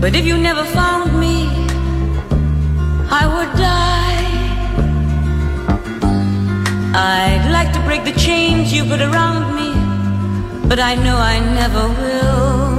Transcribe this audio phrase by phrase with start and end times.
[0.00, 1.48] But if you never found me,
[3.10, 4.28] I would die.
[6.94, 9.70] I'd like to break the chains you put around me,
[10.68, 12.78] but I know I never will.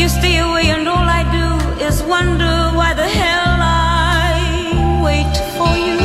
[0.00, 5.74] You stay away, and all I do is wonder why the hell I wait for
[5.86, 6.00] you.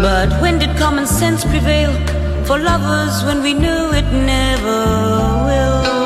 [0.00, 2.05] But when did common sense prevail?
[2.46, 4.84] for lovers when we knew it never
[5.46, 6.05] will.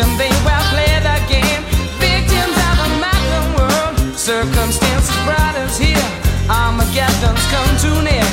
[0.00, 1.62] conviction they well play the game.
[2.00, 6.08] Victims of a modern world, circumstances brought us here.
[6.48, 8.26] Armageddon's come too near,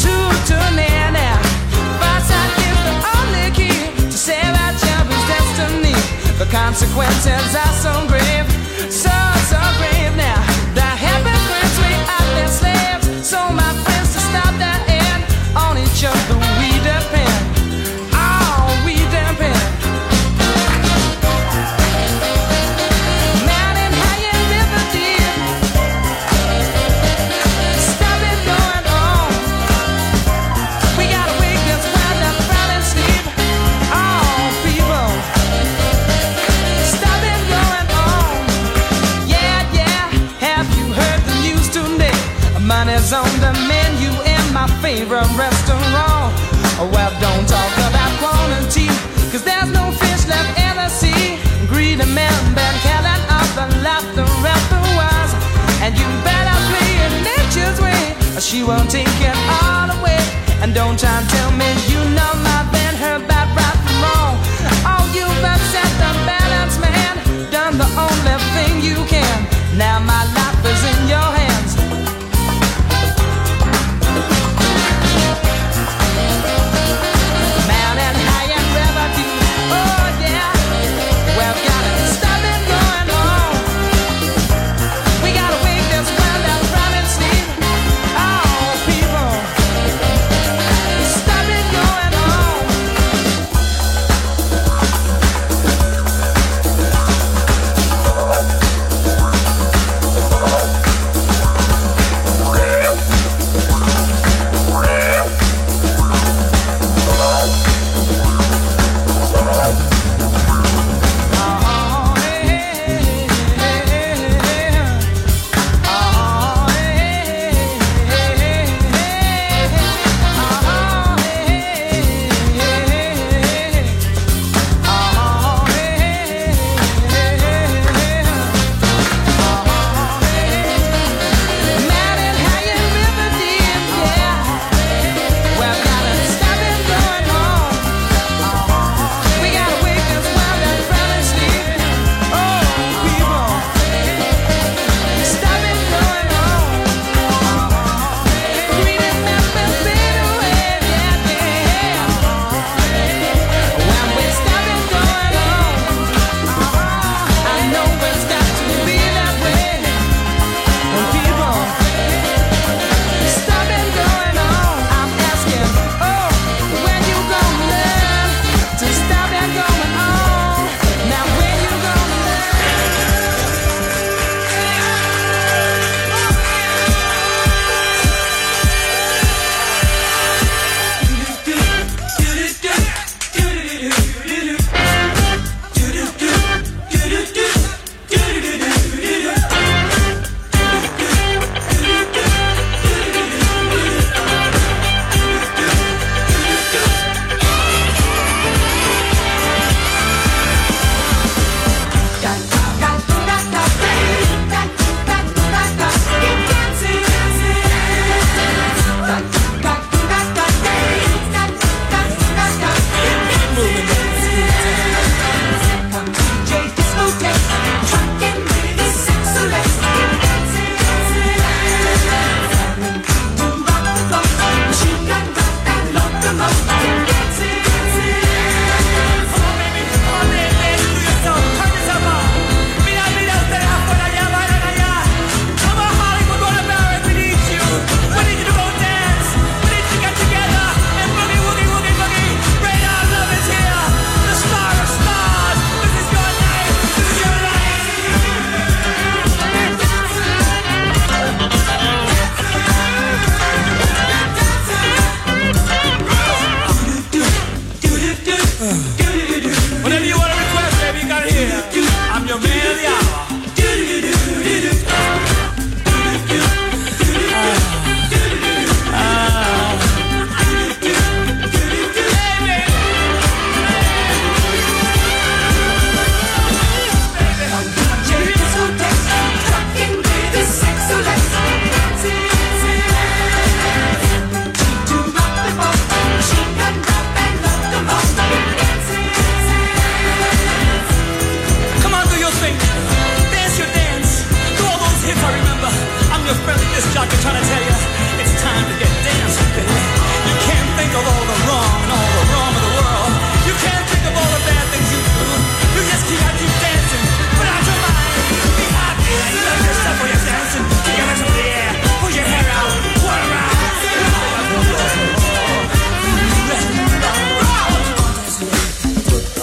[0.00, 1.38] too too near now.
[2.00, 3.78] Foresight is the only key
[4.10, 5.96] to save our children's destiny.
[6.38, 8.05] The consequences are so
[58.56, 60.16] she won't take it all away.
[60.62, 62.45] And don't try and tell me you know me.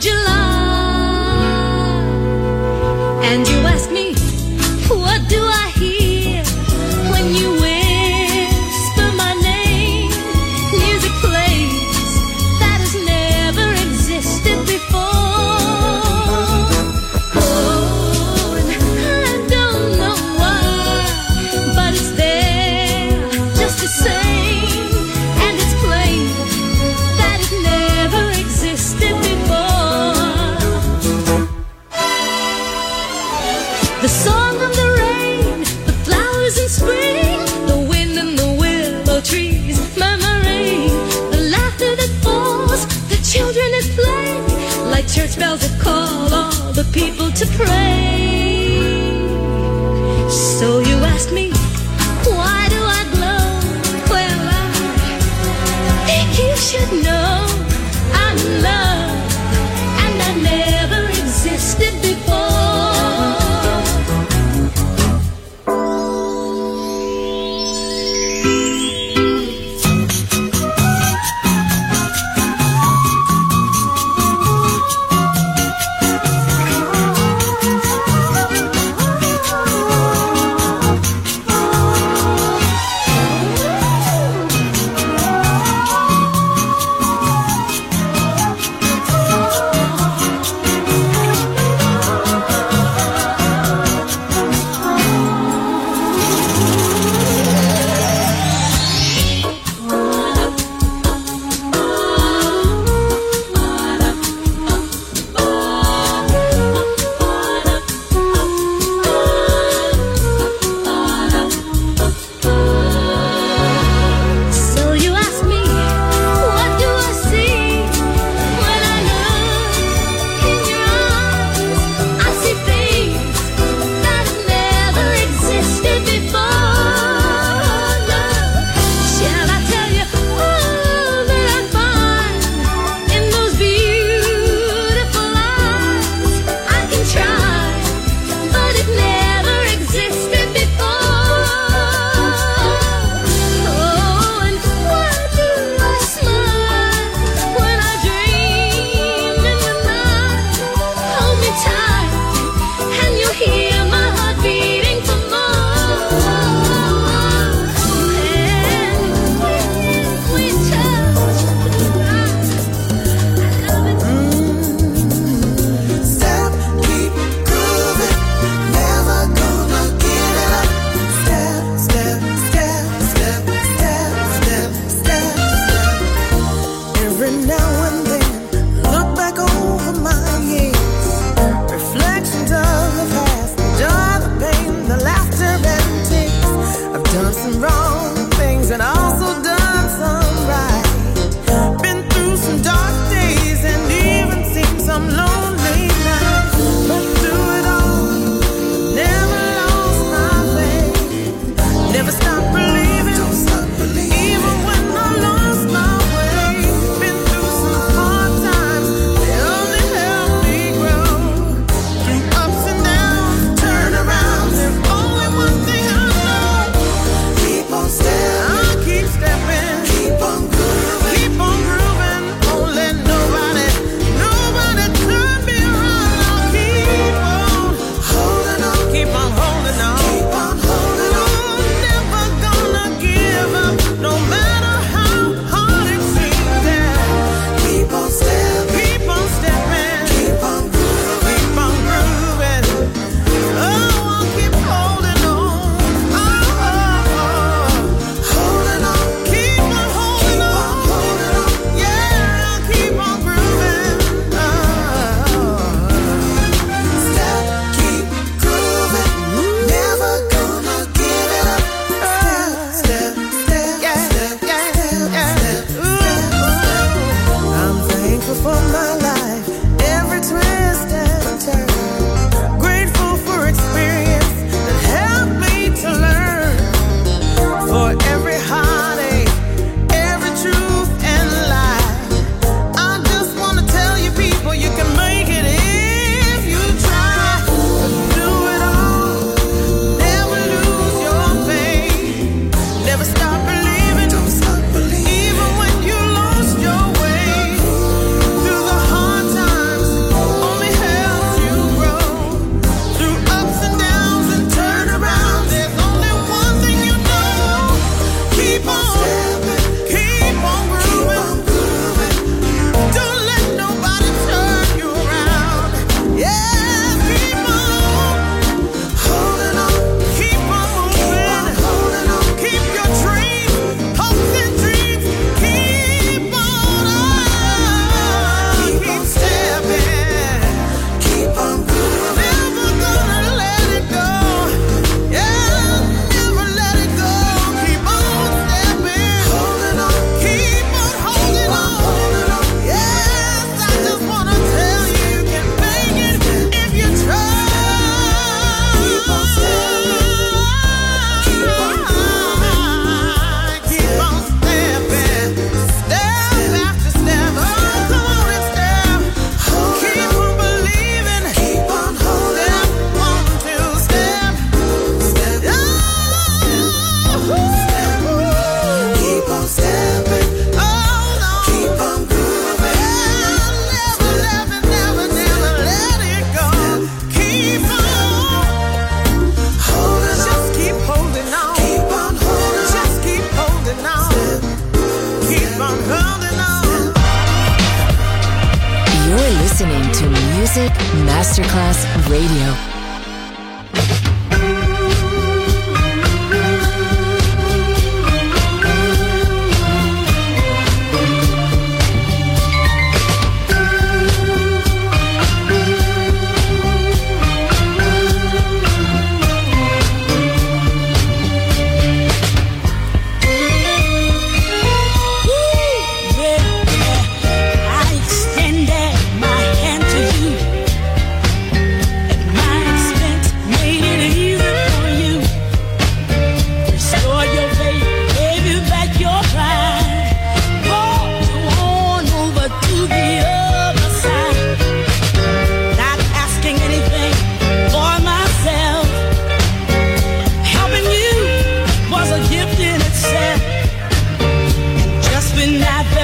[0.00, 0.43] July.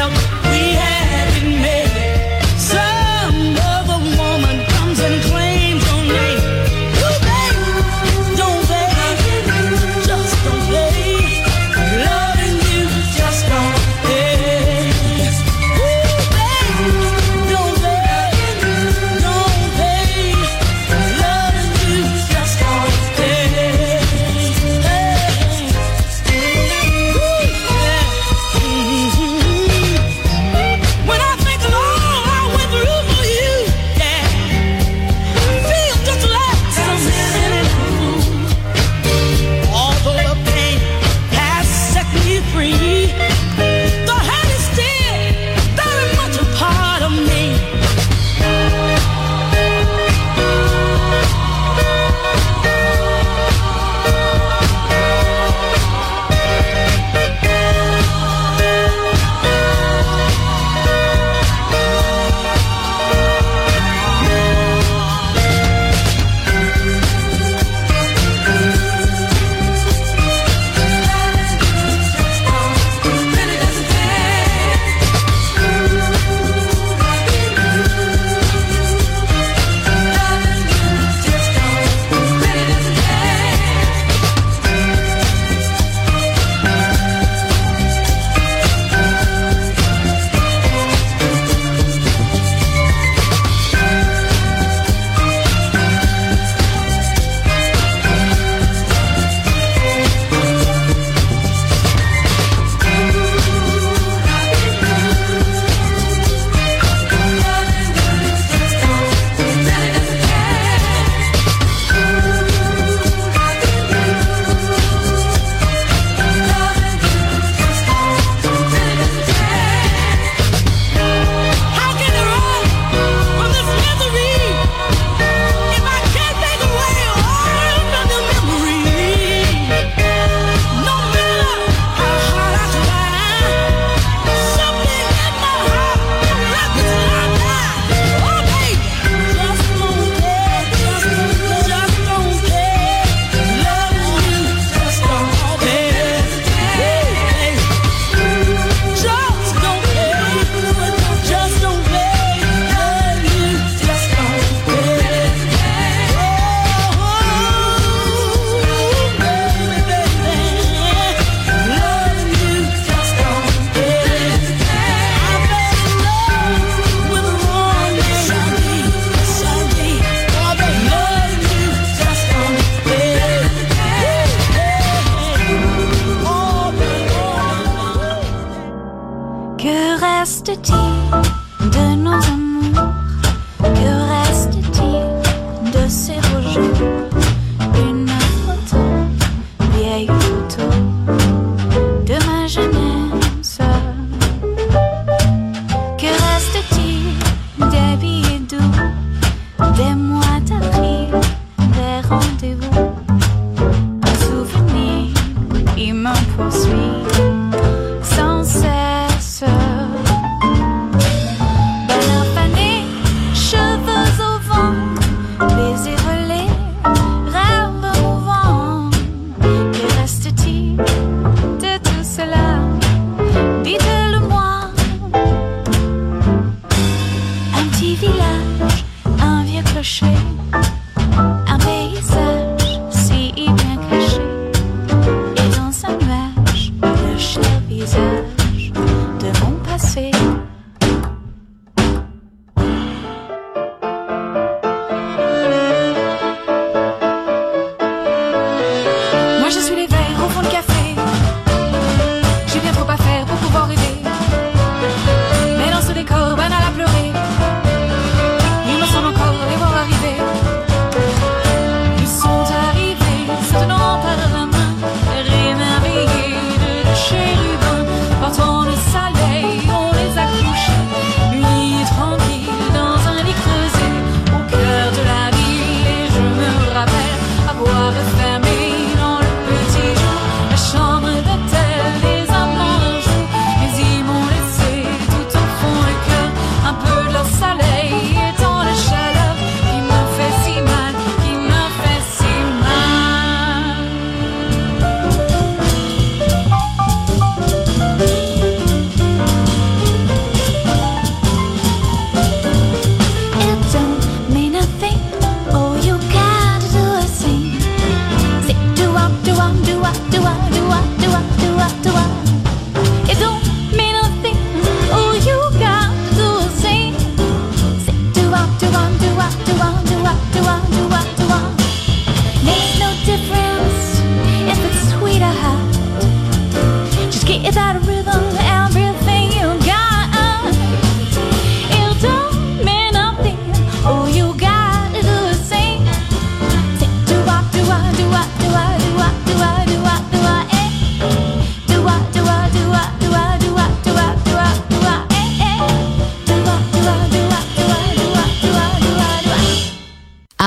[0.08, 0.39] When